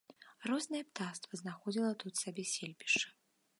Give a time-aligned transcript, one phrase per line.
[0.51, 3.07] Рознае птаства знаходзіла тут сабе сельбішча.